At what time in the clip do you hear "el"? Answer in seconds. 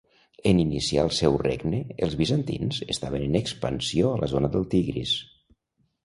1.07-1.11